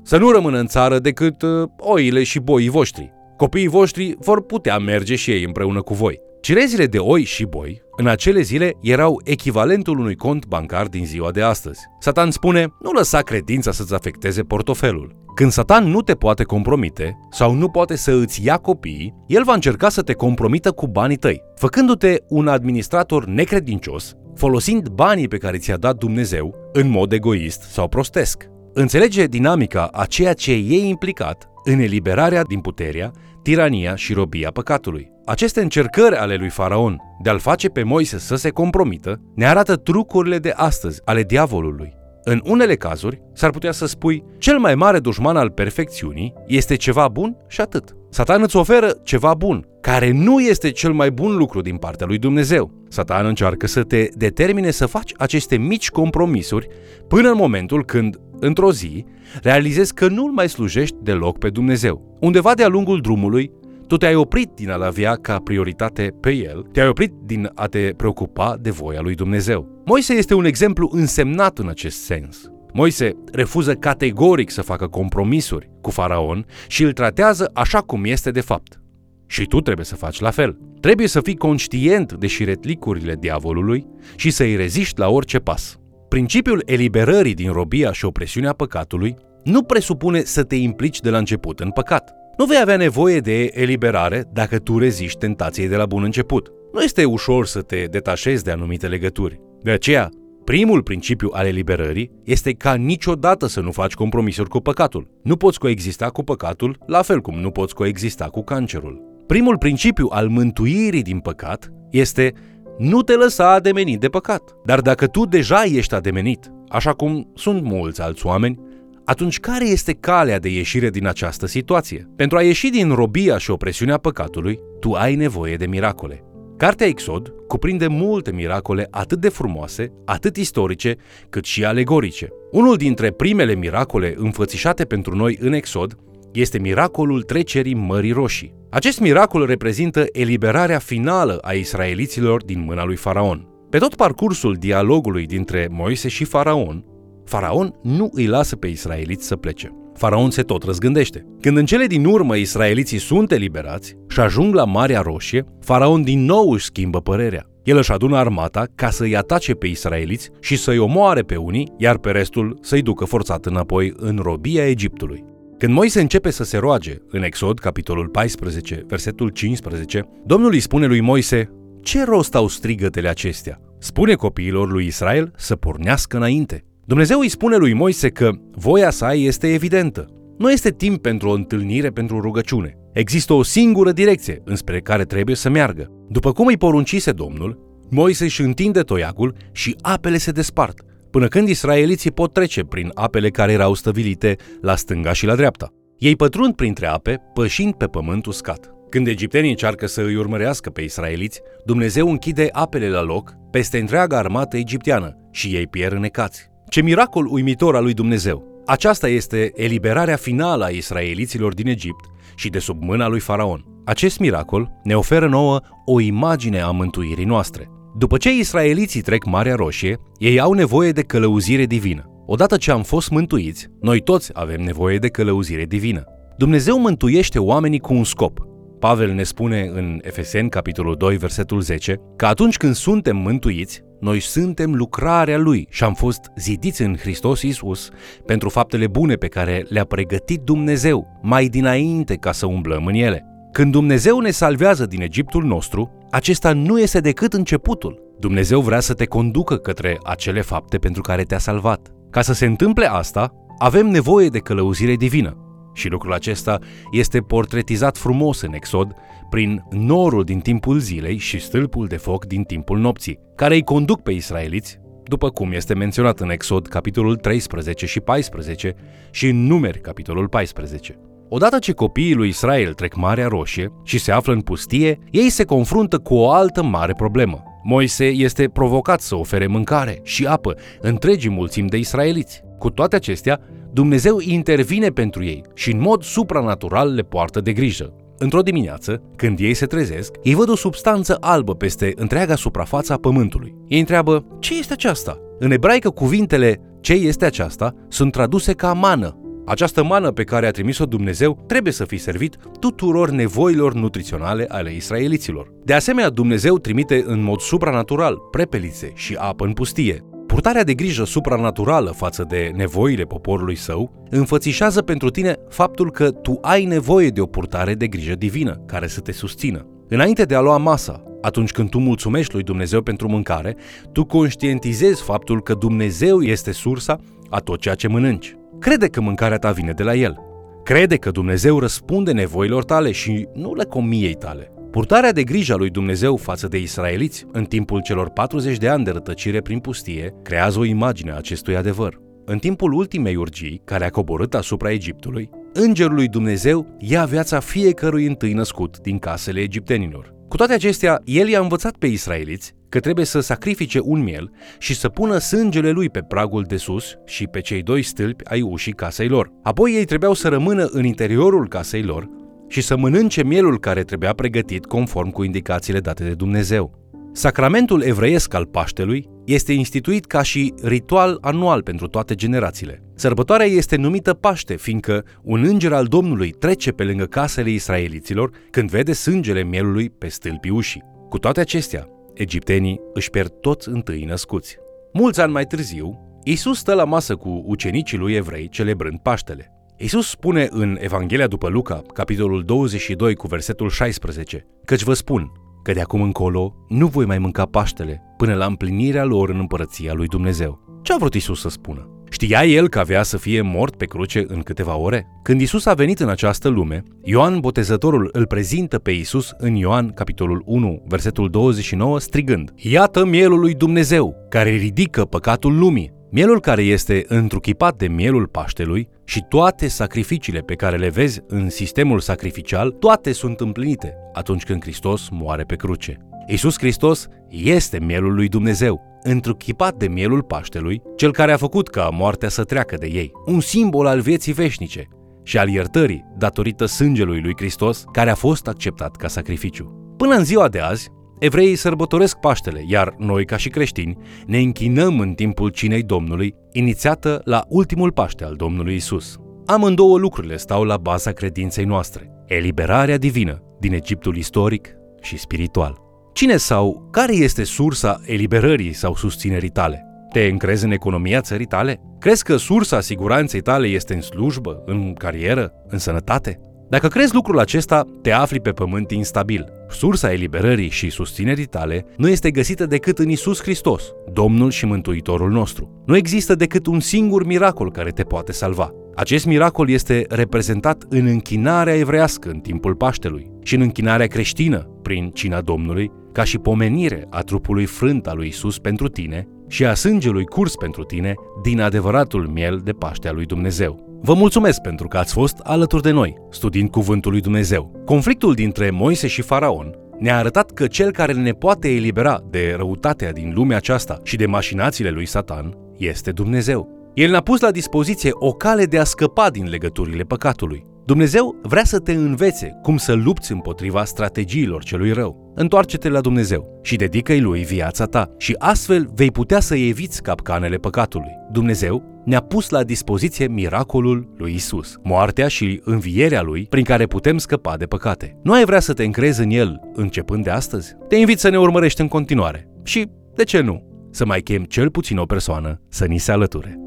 să 0.02 0.16
nu 0.16 0.30
rămână 0.30 0.58
în 0.58 0.66
țară 0.66 0.98
decât 0.98 1.42
uh, 1.42 1.68
oile 1.78 2.22
și 2.22 2.40
boii 2.40 2.68
voștri. 2.68 3.12
Copiii 3.36 3.68
voștri 3.68 4.14
vor 4.18 4.44
putea 4.46 4.78
merge 4.78 5.14
și 5.14 5.30
ei 5.30 5.44
împreună 5.44 5.82
cu 5.82 5.94
voi. 5.94 6.20
Cirezile 6.44 6.86
de 6.86 6.98
oi 6.98 7.24
și 7.24 7.44
boi, 7.44 7.82
în 7.96 8.06
acele 8.06 8.40
zile, 8.40 8.72
erau 8.80 9.20
echivalentul 9.24 9.98
unui 9.98 10.16
cont 10.16 10.46
bancar 10.46 10.86
din 10.86 11.06
ziua 11.06 11.30
de 11.30 11.42
astăzi. 11.42 11.80
Satan 11.98 12.30
spune, 12.30 12.66
nu 12.80 12.90
lăsa 12.90 13.20
credința 13.20 13.72
să-ți 13.72 13.94
afecteze 13.94 14.42
portofelul. 14.42 15.16
Când 15.34 15.50
Satan 15.50 15.90
nu 15.90 16.00
te 16.00 16.14
poate 16.14 16.42
compromite 16.42 17.18
sau 17.30 17.54
nu 17.54 17.68
poate 17.68 17.96
să 17.96 18.12
îți 18.12 18.44
ia 18.44 18.56
copiii, 18.56 19.14
el 19.26 19.44
va 19.44 19.54
încerca 19.54 19.88
să 19.88 20.02
te 20.02 20.12
compromită 20.12 20.70
cu 20.70 20.86
banii 20.86 21.16
tăi, 21.16 21.42
făcându-te 21.56 22.16
un 22.28 22.48
administrator 22.48 23.24
necredincios, 23.24 24.12
folosind 24.34 24.88
banii 24.88 25.28
pe 25.28 25.38
care 25.38 25.58
ți-a 25.58 25.76
dat 25.76 25.96
Dumnezeu 25.96 26.54
în 26.72 26.90
mod 26.90 27.12
egoist 27.12 27.62
sau 27.62 27.88
prostesc. 27.88 28.48
Înțelege 28.72 29.24
dinamica 29.24 29.88
a 29.92 30.04
ceea 30.04 30.32
ce 30.32 30.52
e 30.52 30.86
implicat 30.86 31.48
în 31.64 31.78
eliberarea 31.78 32.42
din 32.42 32.60
puterea, 32.60 33.10
tirania 33.44 33.94
și 33.94 34.12
robia 34.12 34.50
păcatului. 34.50 35.10
Aceste 35.24 35.60
încercări 35.60 36.16
ale 36.16 36.34
lui 36.34 36.48
Faraon 36.48 36.96
de 37.22 37.30
a-l 37.30 37.38
face 37.38 37.68
pe 37.68 37.82
Moise 37.82 38.18
să 38.18 38.34
se 38.36 38.50
compromită 38.50 39.20
ne 39.34 39.46
arată 39.46 39.76
trucurile 39.76 40.38
de 40.38 40.52
astăzi 40.56 41.00
ale 41.04 41.22
diavolului. 41.22 41.94
În 42.26 42.40
unele 42.44 42.74
cazuri, 42.74 43.22
s-ar 43.32 43.50
putea 43.50 43.72
să 43.72 43.86
spui, 43.86 44.24
cel 44.38 44.58
mai 44.58 44.74
mare 44.74 44.98
dușman 44.98 45.36
al 45.36 45.50
perfecțiunii 45.50 46.34
este 46.46 46.74
ceva 46.74 47.08
bun 47.08 47.36
și 47.48 47.60
atât. 47.60 47.96
Satan 48.10 48.42
îți 48.42 48.56
oferă 48.56 48.96
ceva 49.02 49.34
bun, 49.34 49.66
care 49.80 50.10
nu 50.10 50.40
este 50.40 50.70
cel 50.70 50.92
mai 50.92 51.10
bun 51.10 51.36
lucru 51.36 51.60
din 51.60 51.76
partea 51.76 52.06
lui 52.06 52.18
Dumnezeu. 52.18 52.70
Satan 52.88 53.26
încearcă 53.26 53.66
să 53.66 53.82
te 53.82 54.08
determine 54.14 54.70
să 54.70 54.86
faci 54.86 55.12
aceste 55.16 55.56
mici 55.56 55.90
compromisuri 55.90 56.68
până 57.08 57.28
în 57.30 57.36
momentul 57.36 57.84
când, 57.84 58.20
într-o 58.40 58.72
zi, 58.72 59.04
realizezi 59.42 59.94
că 59.94 60.08
nu-L 60.08 60.30
mai 60.30 60.48
slujești 60.48 60.96
deloc 61.02 61.38
pe 61.38 61.50
Dumnezeu. 61.50 62.16
Undeva 62.20 62.54
de-a 62.54 62.68
lungul 62.68 63.00
drumului, 63.00 63.50
tu 63.86 63.96
te-ai 63.96 64.14
oprit 64.14 64.50
din 64.54 64.70
a-L 64.70 64.82
avea 64.82 65.14
ca 65.14 65.38
prioritate 65.38 66.14
pe 66.20 66.30
El, 66.30 66.62
te-ai 66.72 66.88
oprit 66.88 67.12
din 67.24 67.50
a 67.54 67.66
te 67.66 67.92
preocupa 67.96 68.56
de 68.60 68.70
voia 68.70 69.00
lui 69.00 69.14
Dumnezeu. 69.14 69.73
Moise 69.86 70.12
este 70.12 70.34
un 70.34 70.44
exemplu 70.44 70.88
însemnat 70.92 71.58
în 71.58 71.68
acest 71.68 72.04
sens. 72.04 72.50
Moise 72.72 73.16
refuză 73.32 73.74
categoric 73.74 74.50
să 74.50 74.62
facă 74.62 74.86
compromisuri 74.86 75.70
cu 75.80 75.90
faraon 75.90 76.46
și 76.68 76.82
îl 76.82 76.92
tratează 76.92 77.50
așa 77.54 77.80
cum 77.80 78.04
este 78.04 78.30
de 78.30 78.40
fapt. 78.40 78.80
Și 79.26 79.46
tu 79.46 79.60
trebuie 79.60 79.84
să 79.84 79.96
faci 79.96 80.20
la 80.20 80.30
fel. 80.30 80.58
Trebuie 80.80 81.06
să 81.06 81.20
fii 81.20 81.36
conștient 81.36 82.12
de 82.12 82.26
șiretlicurile 82.26 83.16
diavolului 83.20 83.86
și 84.16 84.30
să-i 84.30 84.56
reziști 84.56 84.98
la 84.98 85.08
orice 85.08 85.38
pas. 85.38 85.76
Principiul 86.08 86.62
eliberării 86.66 87.34
din 87.34 87.52
robia 87.52 87.92
și 87.92 88.04
opresiunea 88.04 88.52
păcatului 88.52 89.14
nu 89.44 89.62
presupune 89.62 90.22
să 90.22 90.42
te 90.42 90.54
implici 90.54 91.00
de 91.00 91.10
la 91.10 91.18
început 91.18 91.60
în 91.60 91.70
păcat. 91.70 92.14
Nu 92.36 92.44
vei 92.44 92.58
avea 92.62 92.76
nevoie 92.76 93.20
de 93.20 93.50
eliberare 93.54 94.24
dacă 94.32 94.58
tu 94.58 94.78
reziști 94.78 95.18
tentației 95.18 95.68
de 95.68 95.76
la 95.76 95.86
bun 95.86 96.02
început. 96.02 96.52
Nu 96.72 96.82
este 96.82 97.04
ușor 97.04 97.46
să 97.46 97.60
te 97.60 97.84
detașezi 97.84 98.44
de 98.44 98.50
anumite 98.50 98.86
legături. 98.86 99.40
De 99.64 99.70
aceea, 99.70 100.08
primul 100.44 100.82
principiu 100.82 101.30
al 101.32 101.46
eliberării 101.46 102.10
este 102.24 102.52
ca 102.52 102.74
niciodată 102.74 103.46
să 103.46 103.60
nu 103.60 103.70
faci 103.70 103.94
compromisuri 103.94 104.48
cu 104.48 104.60
păcatul. 104.60 105.08
Nu 105.22 105.36
poți 105.36 105.58
coexista 105.58 106.08
cu 106.08 106.22
păcatul, 106.22 106.78
la 106.86 107.02
fel 107.02 107.20
cum 107.20 107.40
nu 107.40 107.50
poți 107.50 107.74
coexista 107.74 108.24
cu 108.24 108.42
cancerul. 108.42 109.02
Primul 109.26 109.58
principiu 109.58 110.08
al 110.10 110.28
mântuirii 110.28 111.02
din 111.02 111.18
păcat 111.18 111.72
este 111.90 112.32
nu 112.78 113.02
te 113.02 113.14
lăsa 113.14 113.52
ademenit 113.52 114.00
de 114.00 114.08
păcat. 114.08 114.56
Dar 114.64 114.80
dacă 114.80 115.06
tu 115.06 115.26
deja 115.26 115.62
ești 115.62 115.94
ademenit, 115.94 116.52
așa 116.68 116.92
cum 116.92 117.30
sunt 117.34 117.62
mulți 117.62 118.00
alți 118.00 118.26
oameni, 118.26 118.58
atunci 119.04 119.40
care 119.40 119.68
este 119.68 119.92
calea 119.92 120.38
de 120.38 120.48
ieșire 120.48 120.90
din 120.90 121.06
această 121.06 121.46
situație? 121.46 122.08
Pentru 122.16 122.36
a 122.36 122.42
ieși 122.42 122.70
din 122.70 122.90
robia 122.90 123.38
și 123.38 123.50
opresiunea 123.50 123.96
păcatului, 123.96 124.60
tu 124.80 124.92
ai 124.92 125.14
nevoie 125.14 125.56
de 125.56 125.66
miracole. 125.66 126.24
Cartea 126.56 126.86
Exod 126.86 127.34
cuprinde 127.46 127.86
multe 127.86 128.32
miracole 128.32 128.88
atât 128.90 129.20
de 129.20 129.28
frumoase, 129.28 129.92
atât 130.04 130.36
istorice, 130.36 130.96
cât 131.30 131.44
și 131.44 131.64
alegorice. 131.64 132.28
Unul 132.50 132.76
dintre 132.76 133.10
primele 133.10 133.54
miracole 133.54 134.14
înfățișate 134.16 134.84
pentru 134.84 135.16
noi 135.16 135.38
în 135.40 135.52
Exod 135.52 135.96
este 136.32 136.58
miracolul 136.58 137.22
trecerii 137.22 137.74
Mării 137.74 138.12
Roșii. 138.12 138.54
Acest 138.70 139.00
miracol 139.00 139.46
reprezintă 139.46 140.04
eliberarea 140.12 140.78
finală 140.78 141.38
a 141.42 141.52
israeliților 141.52 142.44
din 142.44 142.64
mâna 142.64 142.84
lui 142.84 142.96
Faraon. 142.96 143.48
Pe 143.70 143.78
tot 143.78 143.94
parcursul 143.94 144.54
dialogului 144.54 145.26
dintre 145.26 145.68
Moise 145.70 146.08
și 146.08 146.24
Faraon, 146.24 146.84
Faraon 147.24 147.74
nu 147.82 148.10
îi 148.12 148.26
lasă 148.26 148.56
pe 148.56 148.66
israeliți 148.66 149.26
să 149.26 149.36
plece. 149.36 149.83
Faraon 149.94 150.30
se 150.30 150.42
tot 150.42 150.62
răzgândește. 150.62 151.26
Când 151.40 151.56
în 151.56 151.64
cele 151.64 151.86
din 151.86 152.04
urmă 152.04 152.36
israeliții 152.36 152.98
sunt 152.98 153.32
eliberați 153.32 153.96
și 154.08 154.20
ajung 154.20 154.54
la 154.54 154.64
Marea 154.64 155.00
Roșie, 155.00 155.44
Faraon 155.60 156.02
din 156.02 156.24
nou 156.24 156.50
își 156.50 156.64
schimbă 156.64 157.00
părerea. 157.00 157.46
El 157.62 157.76
își 157.76 157.92
adună 157.92 158.16
armata 158.16 158.66
ca 158.74 158.90
să-i 158.90 159.16
atace 159.16 159.52
pe 159.52 159.66
israeliți 159.66 160.30
și 160.40 160.56
să-i 160.56 160.78
omoare 160.78 161.22
pe 161.22 161.36
unii, 161.36 161.72
iar 161.78 161.98
pe 161.98 162.10
restul 162.10 162.58
să-i 162.60 162.82
ducă 162.82 163.04
forțat 163.04 163.46
înapoi 163.46 163.92
în 163.96 164.18
robia 164.22 164.68
Egiptului. 164.68 165.24
Când 165.58 165.72
Moise 165.72 166.00
începe 166.00 166.30
să 166.30 166.44
se 166.44 166.56
roage, 166.56 166.96
în 167.08 167.22
Exod, 167.22 167.58
capitolul 167.58 168.08
14, 168.08 168.84
versetul 168.86 169.28
15, 169.28 170.08
Domnul 170.24 170.52
îi 170.52 170.60
spune 170.60 170.86
lui 170.86 171.00
Moise, 171.00 171.50
Ce 171.82 172.04
rost 172.04 172.34
au 172.34 172.48
strigătele 172.48 173.08
acestea? 173.08 173.60
Spune 173.78 174.14
copiilor 174.14 174.70
lui 174.70 174.86
Israel 174.86 175.32
să 175.36 175.56
pornească 175.56 176.16
înainte. 176.16 176.64
Dumnezeu 176.86 177.18
îi 177.18 177.28
spune 177.28 177.56
lui 177.56 177.72
Moise 177.72 178.08
că 178.08 178.30
voia 178.50 178.90
sa 178.90 179.14
este 179.14 179.52
evidentă. 179.52 180.06
Nu 180.38 180.50
este 180.50 180.70
timp 180.70 181.02
pentru 181.02 181.28
o 181.28 181.32
întâlnire 181.32 181.90
pentru 181.90 182.20
rugăciune. 182.20 182.78
Există 182.92 183.32
o 183.32 183.42
singură 183.42 183.92
direcție 183.92 184.40
înspre 184.44 184.80
care 184.80 185.04
trebuie 185.04 185.36
să 185.36 185.48
meargă. 185.48 185.90
După 186.08 186.32
cum 186.32 186.46
îi 186.46 186.56
poruncise 186.56 187.12
Domnul, 187.12 187.58
Moise 187.90 188.24
își 188.24 188.42
întinde 188.42 188.80
toiagul 188.80 189.34
și 189.52 189.76
apele 189.80 190.18
se 190.18 190.30
despart, 190.30 190.80
până 191.10 191.26
când 191.26 191.48
israeliții 191.48 192.10
pot 192.10 192.32
trece 192.32 192.62
prin 192.62 192.90
apele 192.94 193.28
care 193.30 193.52
erau 193.52 193.74
stăvilite 193.74 194.36
la 194.60 194.76
stânga 194.76 195.12
și 195.12 195.26
la 195.26 195.34
dreapta. 195.34 195.68
Ei 195.98 196.16
pătrund 196.16 196.54
printre 196.54 196.86
ape, 196.86 197.20
pășind 197.34 197.74
pe 197.74 197.86
pământ 197.86 198.26
uscat. 198.26 198.70
Când 198.88 199.06
egiptenii 199.06 199.50
încearcă 199.50 199.86
să 199.86 200.00
îi 200.00 200.16
urmărească 200.16 200.70
pe 200.70 200.80
israeliți, 200.80 201.40
Dumnezeu 201.64 202.10
închide 202.10 202.48
apele 202.52 202.88
la 202.88 203.02
loc 203.02 203.34
peste 203.50 203.78
întreaga 203.78 204.18
armată 204.18 204.56
egipteană 204.56 205.16
și 205.30 205.48
ei 205.48 205.66
pierd 205.66 205.96
necați. 205.96 206.52
Ce 206.74 206.82
miracol 206.82 207.26
uimitor 207.30 207.76
al 207.76 207.82
lui 207.82 207.94
Dumnezeu! 207.94 208.62
Aceasta 208.66 209.08
este 209.08 209.52
eliberarea 209.54 210.16
finală 210.16 210.64
a 210.64 210.68
israeliților 210.68 211.54
din 211.54 211.66
Egipt 211.66 212.04
și 212.34 212.48
de 212.48 212.58
sub 212.58 212.82
mâna 212.82 213.08
lui 213.08 213.20
Faraon. 213.20 213.64
Acest 213.84 214.18
miracol 214.18 214.70
ne 214.82 214.94
oferă 214.94 215.28
nouă 215.28 215.60
o 215.84 216.00
imagine 216.00 216.60
a 216.60 216.70
mântuirii 216.70 217.24
noastre. 217.24 217.70
După 217.98 218.16
ce 218.16 218.36
israeliții 218.36 219.00
trec 219.00 219.24
Marea 219.24 219.54
Roșie, 219.54 219.96
ei 220.18 220.40
au 220.40 220.52
nevoie 220.52 220.90
de 220.90 221.02
călăuzire 221.02 221.64
divină. 221.64 222.24
Odată 222.26 222.56
ce 222.56 222.70
am 222.70 222.82
fost 222.82 223.10
mântuiți, 223.10 223.66
noi 223.80 224.00
toți 224.00 224.30
avem 224.32 224.60
nevoie 224.60 224.98
de 224.98 225.08
călăuzire 225.08 225.64
divină. 225.64 226.04
Dumnezeu 226.38 226.78
mântuiește 226.78 227.38
oamenii 227.38 227.80
cu 227.80 227.94
un 227.94 228.04
scop. 228.04 228.38
Pavel 228.78 229.12
ne 229.12 229.22
spune 229.22 229.70
în 229.74 229.98
Efeseni, 230.02 230.48
capitolul 230.48 230.96
2, 230.96 231.16
versetul 231.16 231.60
10, 231.60 232.00
că 232.16 232.26
atunci 232.26 232.56
când 232.56 232.74
suntem 232.74 233.16
mântuiți, 233.16 233.83
noi 234.00 234.20
suntem 234.20 234.74
lucrarea 234.74 235.38
Lui 235.38 235.66
și 235.70 235.84
am 235.84 235.94
fost 235.94 236.20
zidiți 236.36 236.82
în 236.82 236.96
Hristos 236.96 237.42
Iisus 237.42 237.90
pentru 238.26 238.48
faptele 238.48 238.86
bune 238.86 239.14
pe 239.14 239.28
care 239.28 239.64
le-a 239.68 239.84
pregătit 239.84 240.40
Dumnezeu 240.40 241.06
mai 241.22 241.46
dinainte 241.46 242.14
ca 242.14 242.32
să 242.32 242.46
umblăm 242.46 242.86
în 242.86 242.94
ele. 242.94 243.24
Când 243.52 243.72
Dumnezeu 243.72 244.20
ne 244.20 244.30
salvează 244.30 244.86
din 244.86 245.00
Egiptul 245.00 245.44
nostru, 245.44 245.90
acesta 246.10 246.52
nu 246.52 246.80
este 246.80 247.00
decât 247.00 247.32
începutul. 247.32 248.02
Dumnezeu 248.18 248.60
vrea 248.60 248.80
să 248.80 248.94
te 248.94 249.04
conducă 249.04 249.56
către 249.56 249.98
acele 250.02 250.40
fapte 250.40 250.78
pentru 250.78 251.02
care 251.02 251.22
te-a 251.22 251.38
salvat. 251.38 251.92
Ca 252.10 252.22
să 252.22 252.32
se 252.32 252.46
întâmple 252.46 252.86
asta, 252.86 253.32
avem 253.58 253.86
nevoie 253.86 254.28
de 254.28 254.38
călăuzire 254.38 254.94
divină. 254.94 255.43
Și 255.74 255.88
lucrul 255.88 256.12
acesta 256.12 256.58
este 256.92 257.20
portretizat 257.20 257.96
frumos 257.96 258.40
în 258.40 258.52
Exod 258.54 258.94
prin 259.30 259.64
norul 259.70 260.24
din 260.24 260.40
timpul 260.40 260.78
zilei 260.78 261.16
și 261.16 261.40
stâlpul 261.40 261.86
de 261.86 261.96
foc 261.96 262.24
din 262.24 262.42
timpul 262.42 262.78
nopții, 262.78 263.18
care 263.34 263.54
îi 263.54 263.62
conduc 263.62 264.02
pe 264.02 264.12
israeliți, 264.12 264.78
după 265.04 265.30
cum 265.30 265.52
este 265.52 265.74
menționat 265.74 266.20
în 266.20 266.30
Exod 266.30 266.66
capitolul 266.66 267.16
13 267.16 267.86
și 267.86 268.00
14 268.00 268.74
și 269.10 269.28
în 269.28 269.46
Numeri 269.46 269.80
capitolul 269.80 270.28
14. 270.28 270.98
Odată 271.28 271.58
ce 271.58 271.72
copiii 271.72 272.14
lui 272.14 272.28
Israel 272.28 272.72
trec 272.72 272.94
Marea 272.94 273.26
Roșie 273.26 273.72
și 273.84 273.98
se 273.98 274.12
află 274.12 274.32
în 274.32 274.40
pustie, 274.40 274.98
ei 275.10 275.30
se 275.30 275.44
confruntă 275.44 275.98
cu 275.98 276.14
o 276.14 276.30
altă 276.30 276.62
mare 276.62 276.92
problemă. 276.92 277.42
Moise 277.62 278.06
este 278.06 278.48
provocat 278.48 279.00
să 279.00 279.16
ofere 279.16 279.46
mâncare 279.46 280.00
și 280.02 280.26
apă 280.26 280.56
întregii 280.80 281.30
mulțimi 281.30 281.68
de 281.68 281.76
israeliți. 281.76 282.42
Cu 282.58 282.70
toate 282.70 282.96
acestea, 282.96 283.40
Dumnezeu 283.74 284.18
intervine 284.20 284.88
pentru 284.88 285.24
ei 285.24 285.42
și 285.54 285.72
în 285.72 285.80
mod 285.80 286.02
supranatural 286.02 286.94
le 286.94 287.02
poartă 287.02 287.40
de 287.40 287.52
grijă. 287.52 287.94
Într-o 288.18 288.40
dimineață, 288.40 289.02
când 289.16 289.38
ei 289.40 289.54
se 289.54 289.66
trezesc, 289.66 290.14
ei 290.22 290.34
văd 290.34 290.48
o 290.48 290.56
substanță 290.56 291.16
albă 291.20 291.54
peste 291.54 291.92
întreaga 291.96 292.36
suprafață 292.36 292.92
a 292.92 292.96
pământului. 292.96 293.54
Ei 293.68 293.78
întreabă, 293.78 294.26
ce 294.38 294.58
este 294.58 294.72
aceasta? 294.72 295.18
În 295.38 295.50
ebraică 295.50 295.90
cuvintele 295.90 296.60
ce 296.80 296.92
este 296.92 297.24
aceasta 297.24 297.74
sunt 297.88 298.12
traduse 298.12 298.52
ca 298.52 298.72
mană. 298.72 299.18
Această 299.46 299.84
mană 299.84 300.10
pe 300.10 300.24
care 300.24 300.46
a 300.46 300.50
trimis-o 300.50 300.84
Dumnezeu 300.84 301.44
trebuie 301.46 301.72
să 301.72 301.84
fie 301.84 301.98
servit 301.98 302.36
tuturor 302.60 303.10
nevoilor 303.10 303.74
nutriționale 303.74 304.44
ale 304.48 304.74
israeliților. 304.74 305.52
De 305.64 305.72
asemenea, 305.74 306.10
Dumnezeu 306.10 306.58
trimite 306.58 307.04
în 307.06 307.22
mod 307.22 307.40
supranatural 307.40 308.16
prepelițe 308.30 308.92
și 308.94 309.14
apă 309.18 309.44
în 309.44 309.52
pustie. 309.52 310.04
Purtarea 310.26 310.64
de 310.64 310.74
grijă 310.74 311.04
supranaturală 311.04 311.90
față 311.90 312.24
de 312.28 312.50
nevoile 312.54 313.02
poporului 313.02 313.54
său 313.54 314.06
înfățișează 314.10 314.82
pentru 314.82 315.10
tine 315.10 315.36
faptul 315.48 315.90
că 315.90 316.10
tu 316.10 316.38
ai 316.40 316.64
nevoie 316.64 317.08
de 317.08 317.20
o 317.20 317.26
purtare 317.26 317.74
de 317.74 317.86
grijă 317.86 318.14
divină 318.14 318.62
care 318.66 318.86
să 318.86 319.00
te 319.00 319.12
susțină. 319.12 319.66
Înainte 319.88 320.24
de 320.24 320.34
a 320.34 320.40
lua 320.40 320.56
masa, 320.56 321.02
atunci 321.20 321.52
când 321.52 321.68
tu 321.68 321.78
mulțumești 321.78 322.34
lui 322.34 322.42
Dumnezeu 322.42 322.82
pentru 322.82 323.08
mâncare, 323.08 323.56
tu 323.92 324.04
conștientizezi 324.04 325.02
faptul 325.02 325.42
că 325.42 325.54
Dumnezeu 325.54 326.22
este 326.22 326.52
sursa 326.52 326.98
a 327.30 327.38
tot 327.38 327.60
ceea 327.60 327.74
ce 327.74 327.88
mănânci. 327.88 328.36
Crede 328.58 328.86
că 328.86 329.00
mâncarea 329.00 329.38
ta 329.38 329.50
vine 329.50 329.72
de 329.72 329.82
la 329.82 329.94
El. 329.94 330.18
Crede 330.62 330.96
că 330.96 331.10
Dumnezeu 331.10 331.58
răspunde 331.58 332.12
nevoilor 332.12 332.64
tale 332.64 332.92
și 332.92 333.28
nu 333.34 333.54
le 333.54 333.64
comiei 333.64 334.14
tale. 334.14 334.52
Purtarea 334.74 335.12
de 335.12 335.22
grijă 335.22 335.52
a 335.52 335.56
lui 335.56 335.70
Dumnezeu 335.70 336.16
față 336.16 336.48
de 336.48 336.58
israeliți 336.58 337.26
în 337.32 337.44
timpul 337.44 337.80
celor 337.82 338.10
40 338.10 338.56
de 338.56 338.68
ani 338.68 338.84
de 338.84 338.90
rătăcire 338.90 339.40
prin 339.40 339.58
pustie 339.58 340.14
creează 340.22 340.58
o 340.58 340.64
imagine 340.64 341.10
a 341.10 341.16
acestui 341.16 341.56
adevăr. 341.56 342.00
În 342.24 342.38
timpul 342.38 342.72
ultimei 342.72 343.16
urgii, 343.16 343.60
care 343.64 343.84
a 343.84 343.90
coborât 343.90 344.34
asupra 344.34 344.70
Egiptului, 344.70 345.30
îngerul 345.52 345.94
lui 345.94 346.08
Dumnezeu 346.08 346.76
ia 346.78 347.04
viața 347.04 347.40
fiecărui 347.40 348.06
întâi 348.06 348.32
născut 348.32 348.78
din 348.78 348.98
casele 348.98 349.40
egiptenilor. 349.40 350.14
Cu 350.28 350.36
toate 350.36 350.52
acestea, 350.52 351.00
el 351.04 351.28
i-a 351.28 351.40
învățat 351.40 351.76
pe 351.76 351.86
israeliți 351.86 352.52
că 352.68 352.80
trebuie 352.80 353.04
să 353.04 353.20
sacrifice 353.20 353.80
un 353.82 354.02
miel 354.02 354.30
și 354.58 354.74
să 354.74 354.88
pună 354.88 355.18
sângele 355.18 355.70
lui 355.70 355.90
pe 355.90 356.00
pragul 356.00 356.42
de 356.42 356.56
sus 356.56 356.94
și 357.04 357.26
pe 357.26 357.40
cei 357.40 357.62
doi 357.62 357.82
stâlpi 357.82 358.24
ai 358.24 358.40
ușii 358.40 358.72
casei 358.72 359.08
lor. 359.08 359.30
Apoi 359.42 359.72
ei 359.72 359.84
trebuiau 359.84 360.14
să 360.14 360.28
rămână 360.28 360.64
în 360.70 360.84
interiorul 360.84 361.48
casei 361.48 361.82
lor 361.82 362.22
și 362.54 362.60
să 362.60 362.76
mănânce 362.76 363.24
mielul 363.24 363.58
care 363.58 363.82
trebuia 363.82 364.12
pregătit 364.12 364.66
conform 364.66 365.10
cu 365.10 365.22
indicațiile 365.22 365.80
date 365.80 366.04
de 366.04 366.14
Dumnezeu. 366.14 366.78
Sacramentul 367.12 367.82
evreiesc 367.82 368.34
al 368.34 368.46
Paștelui 368.46 369.08
este 369.24 369.52
instituit 369.52 370.04
ca 370.04 370.22
și 370.22 370.54
ritual 370.62 371.18
anual 371.20 371.62
pentru 371.62 371.86
toate 371.86 372.14
generațiile. 372.14 372.82
Sărbătoarea 372.94 373.46
este 373.46 373.76
numită 373.76 374.14
Paște, 374.14 374.56
fiindcă 374.56 375.04
un 375.22 375.44
înger 375.44 375.72
al 375.72 375.84
Domnului 375.84 376.30
trece 376.30 376.70
pe 376.70 376.84
lângă 376.84 377.04
casele 377.04 377.50
israeliților 377.50 378.30
când 378.50 378.70
vede 378.70 378.92
sângele 378.92 379.42
mielului 379.42 379.90
pe 379.90 380.08
stâlpii 380.08 380.50
ușii. 380.50 380.82
Cu 381.08 381.18
toate 381.18 381.40
acestea, 381.40 381.88
egiptenii 382.14 382.80
își 382.92 383.10
pierd 383.10 383.30
toți 383.40 383.68
întâi 383.68 384.04
născuți. 384.04 384.56
Mulți 384.92 385.20
ani 385.20 385.32
mai 385.32 385.44
târziu, 385.44 385.98
Isus 386.24 386.58
stă 386.58 386.74
la 386.74 386.84
masă 386.84 387.16
cu 387.16 387.42
ucenicii 387.46 387.98
lui 387.98 388.14
evrei 388.14 388.48
celebrând 388.48 388.98
Paștele. 389.02 389.53
Isus 389.78 390.08
spune 390.08 390.48
în 390.50 390.76
Evanghelia 390.80 391.26
după 391.26 391.48
Luca, 391.48 391.82
capitolul 391.92 392.42
22 392.44 393.14
cu 393.14 393.26
versetul 393.26 393.68
16, 393.68 394.46
Căci 394.64 394.82
vă 394.82 394.92
spun 394.92 395.32
că 395.62 395.72
de 395.72 395.80
acum 395.80 396.02
încolo 396.02 396.54
nu 396.68 396.86
voi 396.86 397.06
mai 397.06 397.18
mânca 397.18 397.44
Paștele 397.44 398.02
până 398.16 398.34
la 398.34 398.46
împlinirea 398.46 399.04
lor 399.04 399.28
în 399.28 399.38
împărăția 399.38 399.92
lui 399.92 400.06
Dumnezeu. 400.06 400.80
Ce 400.82 400.92
a 400.92 400.96
vrut 400.96 401.14
Isus 401.14 401.40
să 401.40 401.48
spună? 401.48 401.88
Știa 402.10 402.44
el 402.44 402.68
că 402.68 402.78
avea 402.78 403.02
să 403.02 403.16
fie 403.16 403.40
mort 403.40 403.76
pe 403.76 403.84
cruce 403.84 404.24
în 404.28 404.40
câteva 404.40 404.76
ore? 404.76 405.06
Când 405.22 405.40
Isus 405.40 405.66
a 405.66 405.74
venit 405.74 406.00
în 406.00 406.08
această 406.08 406.48
lume, 406.48 406.82
Ioan 407.02 407.40
Botezătorul 407.40 408.08
îl 408.12 408.26
prezintă 408.26 408.78
pe 408.78 408.90
Isus 408.90 409.34
în 409.38 409.54
Ioan, 409.54 409.90
capitolul 409.90 410.42
1, 410.46 410.82
versetul 410.88 411.30
29, 411.30 412.00
strigând 412.00 412.52
Iată 412.56 413.04
mielul 413.04 413.40
lui 413.40 413.54
Dumnezeu, 413.54 414.14
care 414.28 414.50
ridică 414.50 415.04
păcatul 415.04 415.58
lumii. 415.58 415.92
Mielul 416.16 416.40
care 416.40 416.62
este 416.62 417.04
întruchipat 417.08 417.76
de 417.76 417.88
mielul 417.88 418.26
Paștelui 418.26 418.88
și 419.04 419.24
toate 419.28 419.68
sacrificiile 419.68 420.40
pe 420.40 420.54
care 420.54 420.76
le 420.76 420.88
vezi 420.88 421.20
în 421.26 421.50
sistemul 421.50 422.00
sacrificial, 422.00 422.70
toate 422.70 423.12
sunt 423.12 423.40
împlinite 423.40 423.94
atunci 424.12 424.44
când 424.44 424.62
Hristos 424.62 425.08
moare 425.10 425.42
pe 425.42 425.56
cruce. 425.56 425.98
Iisus 426.26 426.58
Hristos 426.58 427.06
este 427.28 427.80
mielul 427.80 428.14
lui 428.14 428.28
Dumnezeu, 428.28 428.80
întruchipat 429.02 429.74
de 429.74 429.88
mielul 429.88 430.22
Paștelui, 430.22 430.82
cel 430.96 431.12
care 431.12 431.32
a 431.32 431.36
făcut 431.36 431.68
ca 431.68 431.88
moartea 431.92 432.28
să 432.28 432.44
treacă 432.44 432.76
de 432.76 432.86
ei, 432.86 433.12
un 433.26 433.40
simbol 433.40 433.86
al 433.86 434.00
vieții 434.00 434.32
veșnice 434.32 434.88
și 435.22 435.38
al 435.38 435.48
iertării 435.48 436.04
datorită 436.18 436.64
sângelui 436.66 437.20
lui 437.20 437.34
Hristos 437.36 437.84
care 437.92 438.10
a 438.10 438.14
fost 438.14 438.46
acceptat 438.46 438.96
ca 438.96 439.08
sacrificiu. 439.08 439.94
Până 439.96 440.14
în 440.14 440.24
ziua 440.24 440.48
de 440.48 440.58
azi, 440.58 440.90
Evreii 441.24 441.56
sărbătoresc 441.56 442.16
Paștele, 442.16 442.64
iar 442.66 442.94
noi, 442.98 443.24
ca 443.24 443.36
și 443.36 443.48
creștini, 443.48 443.98
ne 444.26 444.38
închinăm 444.38 445.00
în 445.00 445.12
timpul 445.12 445.48
cinei 445.48 445.82
Domnului, 445.82 446.34
inițiată 446.52 447.20
la 447.24 447.44
ultimul 447.48 447.92
Paște 447.92 448.24
al 448.24 448.34
Domnului 448.34 448.74
Isus. 448.74 449.16
Amândouă 449.46 449.98
lucrurile 449.98 450.36
stau 450.36 450.64
la 450.64 450.76
baza 450.76 451.12
credinței 451.12 451.64
noastre. 451.64 452.10
Eliberarea 452.26 452.98
divină 452.98 453.42
din 453.60 453.72
Egiptul 453.72 454.16
istoric 454.16 454.68
și 455.00 455.18
spiritual. 455.18 455.78
Cine 456.12 456.36
sau 456.36 456.88
care 456.90 457.14
este 457.14 457.44
sursa 457.44 458.00
eliberării 458.06 458.72
sau 458.72 458.94
susținerii 458.94 459.48
tale? 459.48 459.84
Te 460.12 460.26
încrezi 460.26 460.64
în 460.64 460.70
economia 460.70 461.20
țării 461.20 461.46
tale? 461.46 461.80
Crezi 461.98 462.24
că 462.24 462.36
sursa 462.36 462.80
siguranței 462.80 463.40
tale 463.40 463.66
este 463.66 463.94
în 463.94 464.00
slujbă, 464.00 464.62
în 464.66 464.94
carieră, 464.94 465.52
în 465.68 465.78
sănătate? 465.78 466.40
Dacă 466.74 466.88
crezi 466.88 467.14
lucrul 467.14 467.38
acesta, 467.38 467.84
te 468.02 468.10
afli 468.10 468.40
pe 468.40 468.50
pământ 468.50 468.90
instabil. 468.90 469.52
Sursa 469.68 470.12
eliberării 470.12 470.68
și 470.68 470.90
susținerii 470.90 471.44
tale 471.44 471.86
nu 471.96 472.08
este 472.08 472.30
găsită 472.30 472.66
decât 472.66 472.98
în 472.98 473.08
Isus 473.08 473.40
Hristos, 473.42 473.92
Domnul 474.12 474.50
și 474.50 474.66
Mântuitorul 474.66 475.30
nostru. 475.30 475.82
Nu 475.86 475.96
există 475.96 476.34
decât 476.34 476.66
un 476.66 476.80
singur 476.80 477.26
miracol 477.26 477.70
care 477.70 477.90
te 477.90 478.02
poate 478.02 478.32
salva. 478.32 478.70
Acest 478.94 479.26
miracol 479.26 479.70
este 479.70 480.06
reprezentat 480.08 480.84
în 480.88 481.06
închinarea 481.06 481.76
evrească 481.76 482.28
în 482.28 482.38
timpul 482.38 482.74
Paștelui 482.74 483.30
și 483.42 483.54
în 483.54 483.60
închinarea 483.60 484.06
creștină 484.06 484.68
prin 484.82 485.10
cina 485.10 485.40
Domnului, 485.40 485.90
ca 486.12 486.24
și 486.24 486.38
pomenire 486.38 487.06
a 487.10 487.20
trupului 487.20 487.66
frânt 487.66 488.06
al 488.06 488.16
lui 488.16 488.28
Isus 488.28 488.58
pentru 488.58 488.88
tine 488.88 489.28
și 489.48 489.64
a 489.64 489.74
sângelui 489.74 490.24
curs 490.24 490.54
pentru 490.54 490.82
tine 490.82 491.14
din 491.42 491.60
adevăratul 491.60 492.26
miel 492.26 492.60
de 492.64 492.72
Paște 492.72 493.08
al 493.08 493.14
lui 493.14 493.26
Dumnezeu. 493.26 493.83
Vă 494.06 494.14
mulțumesc 494.14 494.60
pentru 494.60 494.88
că 494.88 494.98
ați 494.98 495.12
fost 495.12 495.38
alături 495.42 495.82
de 495.82 495.90
noi, 495.90 496.16
studiind 496.30 496.70
Cuvântul 496.70 497.10
lui 497.10 497.20
Dumnezeu. 497.20 497.82
Conflictul 497.84 498.34
dintre 498.34 498.70
Moise 498.70 499.06
și 499.06 499.22
Faraon 499.22 499.74
ne-a 499.98 500.16
arătat 500.16 500.50
că 500.50 500.66
cel 500.66 500.92
care 500.92 501.12
ne 501.12 501.32
poate 501.32 501.68
elibera 501.68 502.20
de 502.30 502.54
răutatea 502.56 503.12
din 503.12 503.32
lumea 503.34 503.56
aceasta 503.56 503.98
și 504.02 504.16
de 504.16 504.26
mașinațiile 504.26 504.90
lui 504.90 505.06
Satan 505.06 505.56
este 505.76 506.10
Dumnezeu. 506.10 506.90
El 506.94 507.10
ne-a 507.10 507.20
pus 507.20 507.40
la 507.40 507.50
dispoziție 507.50 508.10
o 508.12 508.32
cale 508.32 508.64
de 508.64 508.78
a 508.78 508.84
scăpa 508.84 509.30
din 509.30 509.48
legăturile 509.48 510.02
păcatului. 510.02 510.66
Dumnezeu 510.86 511.36
vrea 511.42 511.64
să 511.64 511.78
te 511.78 511.92
învețe 511.92 512.58
cum 512.62 512.76
să 512.76 512.92
lupți 512.92 513.32
împotriva 513.32 513.84
strategiilor 513.84 514.62
celui 514.62 514.92
rău. 514.92 515.32
Întoarce-te 515.34 515.88
la 515.88 516.00
Dumnezeu 516.00 516.60
și 516.62 516.76
dedică-i 516.76 517.20
lui 517.20 517.44
viața 517.44 517.84
ta 517.84 518.14
și 518.18 518.34
astfel 518.38 518.90
vei 518.94 519.10
putea 519.10 519.40
să 519.40 519.54
eviți 519.54 520.02
capcanele 520.02 520.56
păcatului. 520.56 521.10
Dumnezeu 521.32 522.02
ne-a 522.04 522.20
pus 522.20 522.48
la 522.48 522.62
dispoziție 522.62 523.26
miracolul 523.26 524.08
lui 524.16 524.34
Isus, 524.34 524.76
moartea 524.82 525.28
și 525.28 525.60
învierea 525.64 526.22
lui 526.22 526.46
prin 526.50 526.64
care 526.64 526.86
putem 526.86 527.18
scăpa 527.18 527.56
de 527.56 527.66
păcate. 527.66 528.18
Nu 528.22 528.32
ai 528.32 528.44
vrea 528.44 528.60
să 528.60 528.72
te 528.72 528.84
încrezi 528.84 529.22
în 529.22 529.30
el 529.30 529.60
începând 529.74 530.24
de 530.24 530.30
astăzi? 530.30 530.74
Te 530.88 530.96
invit 530.96 531.18
să 531.18 531.28
ne 531.28 531.38
urmărești 531.38 531.80
în 531.80 531.88
continuare 531.88 532.48
și, 532.62 532.90
de 533.14 533.24
ce 533.24 533.40
nu, 533.40 533.88
să 533.90 534.06
mai 534.06 534.20
chem 534.20 534.42
cel 534.42 534.70
puțin 534.70 534.98
o 534.98 535.04
persoană 535.04 535.60
să 535.68 535.84
ni 535.84 535.98
se 535.98 536.12
alăture. 536.12 536.63